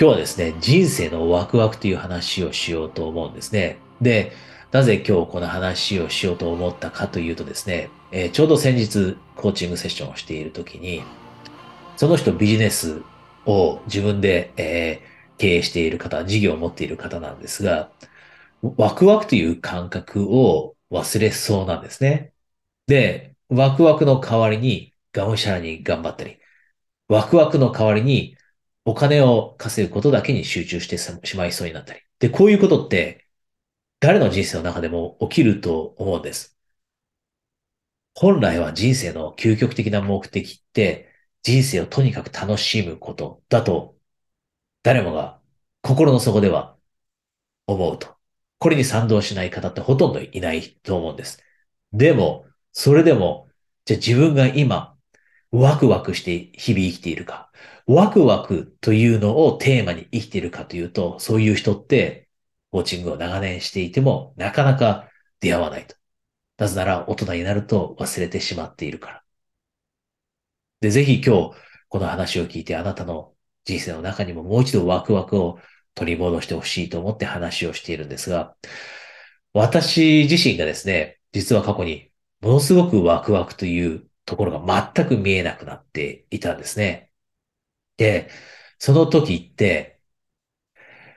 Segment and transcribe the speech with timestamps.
[0.00, 3.78] 今日はですね、人生のワクワクという話をしようと思うんですね。
[4.00, 4.32] で、
[4.70, 11.02] なぜ今日この話をしようと思ったかというとですね、えーちょうど先日コーチングセッションをしている時に、
[11.96, 13.02] その人ビジネス
[13.44, 17.92] を自分で、えー経営している方、事業を持っている方なんですが、
[18.62, 22.32] ワクワクという感覚を忘れそうなんですね。
[22.86, 26.38] で、ワクワクの代わりにがむしゃらに頑張ったり、
[27.08, 28.37] ワクワクの代わりに
[28.84, 32.00] お金を稼ぐことだけに集中してしまいそうになったり。
[32.18, 33.26] で、こういうことって
[34.00, 36.56] 誰の人生の中でも起きると思うんです。
[38.14, 41.12] 本来は人生の究極的な目的って
[41.42, 43.96] 人生をとにかく楽しむことだと
[44.82, 45.40] 誰もが
[45.82, 46.76] 心の底では
[47.66, 48.16] 思うと。
[48.58, 51.42] これに賛同しない方ってほとんどいないと思うんです。
[51.92, 53.48] でも、それでも、
[53.84, 54.96] じゃあ自分が今、
[55.50, 57.52] ワクワクして日々生きているか、
[57.88, 62.28] ワクワクというのをテーマに生きているかというと、そういう人って、
[62.70, 65.08] コーチングを長年していても、なかなか
[65.40, 65.96] 出会わないと。
[66.58, 69.24] なぜなら、大人になると忘れてしまっているから。
[70.80, 71.56] で、ぜひ今日、
[71.88, 75.58] この話を聞いて、あなたの人生の中にももう一度ワクワクを
[75.94, 78.56] 取り戻してほしいと思って話をしているんですが、
[79.54, 87.07] 私自身がですね、実は過去にものすごくワクワクというところが全く見えなくなっていたんですね。
[87.98, 88.30] で、
[88.78, 90.00] その時って、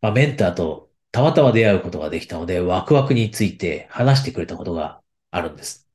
[0.00, 5.88] まあ、メンターとたまたま出会うことができたので、ワクワクについて話してくれたことがあるんです。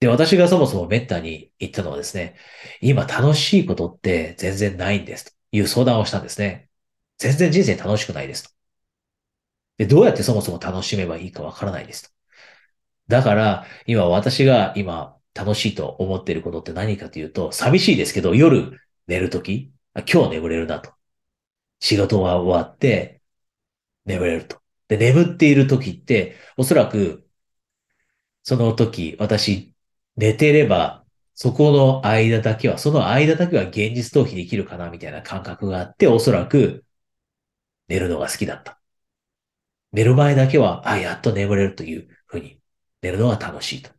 [0.00, 2.36] で、私がそもそもメンターに言ったのはですね、
[2.80, 6.70] 今楽しいことって全然ないんですという相談をしたんですね。
[7.18, 8.50] 全然人生楽しくないですと。
[9.78, 12.10] で、どうやってそもそも楽しめばいいかわからないですと。
[13.08, 20.92] だから、今私が今楽しいと思っていることって何かというと、寂しいですけど、夜寝るとき、今日眠れるなと。
[21.80, 23.22] 仕事は終わって
[24.06, 24.60] 眠れると。
[24.88, 27.28] で、眠っているときって、おそらく、
[28.42, 29.74] その時、私、
[30.16, 36.84] 寝てれば、そこの間だけは、その間だけは現実逃避できるかな、みたいな感覚があって、おそらく、
[37.88, 38.80] 寝るのが好きだった。
[39.92, 42.60] 寝る前だけは、あ、やっと眠れるというふうに、
[43.02, 43.90] 寝るのが楽しいと。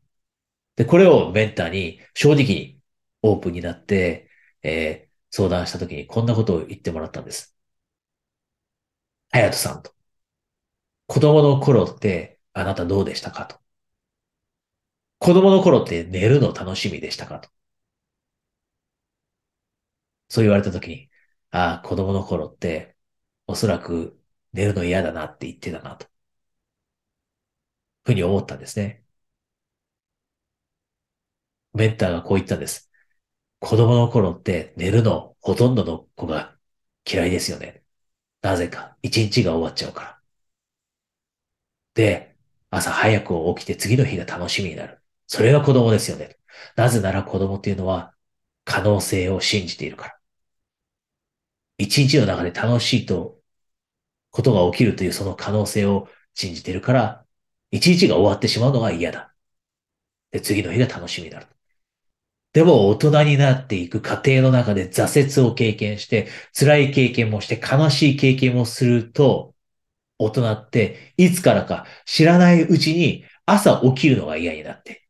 [0.76, 2.82] で、これをメンターに正直に
[3.24, 4.30] オープンになって、
[4.64, 7.56] えー相談した時にこんなことを言ってもらったんです。
[9.32, 9.94] はやとさんと。
[11.08, 13.58] 子供の頃ってあなたどうでしたかと。
[15.20, 17.50] 子供の頃って寝るの楽しみでしたかと。
[20.30, 21.10] そう言われた時に、
[21.52, 22.96] ああ、子供の頃って
[23.48, 24.20] おそらく
[24.54, 26.08] 寝るの嫌だなって言ってたなと。
[28.06, 29.04] ふうに思ったんですね。
[31.74, 32.92] メンターがこう言ったんです。
[33.60, 36.56] 子供の頃って寝るのほとんどの子が
[37.10, 37.84] 嫌いですよね。
[38.42, 40.22] なぜか一日が終わっちゃうから。
[41.94, 42.36] で、
[42.70, 45.02] 朝早く起きて次の日が楽しみになる。
[45.28, 46.38] それが子供ですよね。
[46.76, 48.14] なぜなら子供っていうのは
[48.66, 50.20] 可能性を信じているから。
[51.78, 53.40] 一日の中で楽しいと
[54.32, 57.26] ことが起きるというその可能性を信じているから、
[57.72, 59.34] 一日が終わってしまうのが嫌だ。
[60.32, 61.48] で、次の日が楽しみになる。
[62.58, 69.54] でも大人になっていく過程の中で挫折を経験して、辛い経験もして、悲しい経験もすると、
[70.18, 75.08] 大人っていつからか知らないうちに朝起きるのが嫌になって、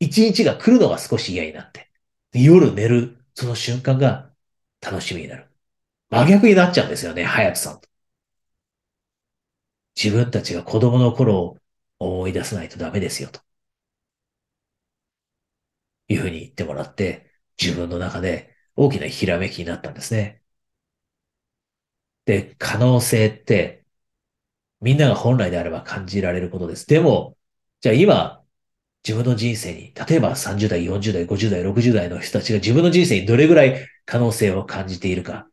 [0.00, 1.90] 一日が来るのが少し嫌になって、
[2.32, 4.30] 夜寝るその瞬間が
[4.80, 5.50] 楽しみになる。
[6.08, 7.90] 真逆になっちゃうんですよね、ハヤトさんと。
[10.02, 11.58] 自分たちが子供の頃を
[11.98, 13.45] 思い出さないとダメですよ、と。
[16.08, 17.30] いうふうに言ってもらって、
[17.60, 20.42] 自分の中で大きなひらめきになったんですね。
[22.24, 23.84] で、可能性って、
[24.80, 26.86] みんなが本来であれば感じられることです。
[26.86, 27.36] でも、
[27.80, 28.44] じゃあ今、
[29.06, 35.48] 自分の人生に、例えば30代、40代、50代、60代の人たちが自分の人生にどれぐらい可能性を感じているか、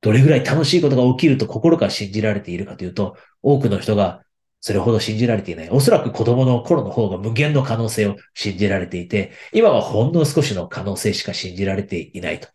[0.00, 4.22] どれぐらい楽しいことが起きると心から信じられているかというと、多くの人が
[4.60, 5.70] それほど信じられていない。
[5.70, 12.48] おそらく子供の頃の方が無限の可能性を信じられていて、今はほんの少しの可能性しか信じられていないと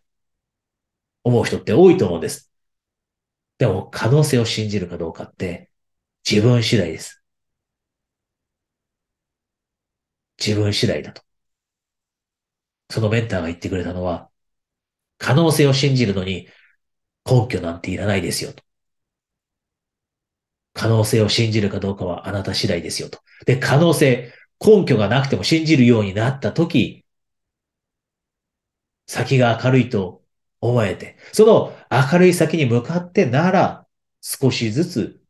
[1.24, 2.50] 思う人って多いと思うんです。
[3.58, 5.70] でも可能性を信じるかどうかって
[6.28, 7.22] 自分次第です。
[10.38, 11.22] 自分次第だと。
[12.90, 14.30] そのメンターが言ってくれたのは、
[15.18, 16.48] 可能性を信じるのに
[17.26, 18.64] 根拠なんていらないですよと。
[20.76, 23.18] 可能性を信じるかどうかはあなた次第ですよと。
[23.46, 24.30] で、可能性、
[24.60, 27.06] 根拠がなくても信じるようになったとき、
[29.06, 30.22] 先が明るいと
[30.60, 33.86] 思えて、その明るい先に向かってなら、
[34.20, 35.20] 少しずつ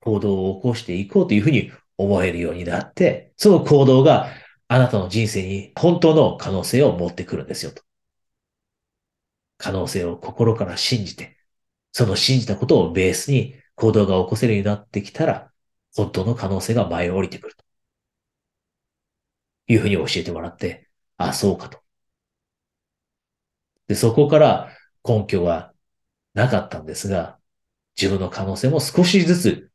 [0.00, 4.28] 行動を起こしていこうというふうに思えるようになって、その行動が
[4.68, 7.82] あなたの人生に本当の可能性を持ってくるんですよと。
[9.56, 11.38] 可能性を心から信じて、
[11.92, 15.52] その信じたことをベースに行動が起こせるようになってきたら、
[15.94, 17.64] 本当の可能性が前を降りてくると。
[19.68, 21.80] いうふうに教えてもらって、あ、そうかと。
[23.88, 24.70] で、そこから
[25.04, 25.72] 根拠が
[26.34, 27.38] なかったんですが、
[28.00, 29.70] 自分の可能性も少しずつ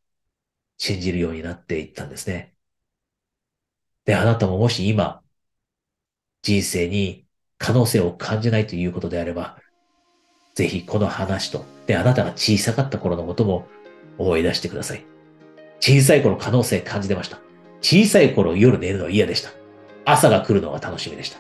[0.78, 2.56] 信じるようになっていったんですね。
[4.06, 5.22] で、あなたももし今、
[6.42, 7.26] 人生に
[7.58, 9.60] 可能性を感じないということであれば、
[10.56, 13.68] ぜひこの話と、で、あなたが小さかった頃のことも
[14.18, 15.06] 思い出してください。
[15.80, 17.40] 小さい頃可能性感じてました。
[17.82, 19.52] 小さい頃夜寝るのは嫌でした。
[20.06, 21.40] 朝が来るのが楽しみでした。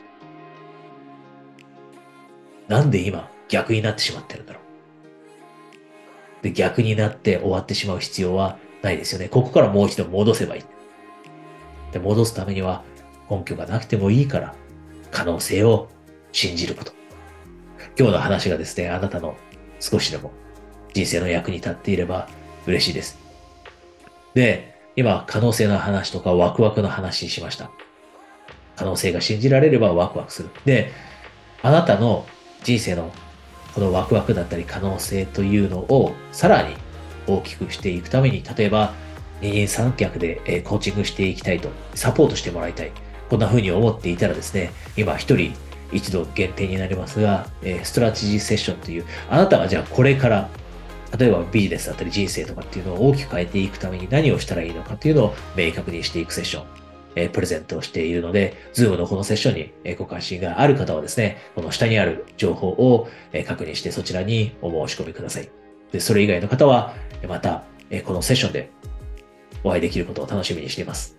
[2.67, 4.59] なんで今逆になってしまってるんだろ
[6.41, 6.43] う。
[6.43, 9.29] で、逆になって終わってしまう必要はないですよね。
[9.29, 10.63] ここからもう一度戻せばいい。
[11.91, 12.83] で、戻すためには
[13.29, 14.53] 根拠がなくてもいいから、
[15.11, 15.89] 可能性を
[16.31, 16.91] 信じること。
[17.97, 19.35] 今日の話がですね、あなたの
[19.79, 20.31] 少しでも
[20.93, 22.27] 人生の役に立っていれば
[22.67, 23.17] 嬉しいです。
[24.33, 27.71] で、今、可能性の話とかワクワクの話しました。
[28.75, 30.49] 可能性が信じられればワクワクする。
[30.65, 30.91] で、
[31.63, 32.27] あなたの
[32.63, 33.11] 人生の
[33.73, 36.75] このワクワクだったり可能性というのをさらに
[37.27, 38.93] 大きくしていくために、例えば
[39.41, 42.91] 二人三脚でコーチングしていきたいと、サポートしてもらいたい。
[43.29, 45.53] こんな風に思っていたらですね、今一人
[45.91, 47.47] 一度限定になりますが、
[47.83, 50.49] ストラテジーセッションという、あなたがじゃあこれから
[51.17, 56.65] 例えばビジネスだったり人生とかっていうのを大きく変えていくために何をしたらいいのかっていうのを明確にしていくセッション、
[57.15, 65.49] え、プレゼントをしているので、 Zoom のこのセッションに、えご関心がある方はですね、この下にある情報を、え確認してそちらにお申し込みください。
[65.91, 66.93] で、それ以外の方は、
[67.27, 68.69] また、えこのセッションで
[69.63, 71.16] お会いできることを楽しみにしています。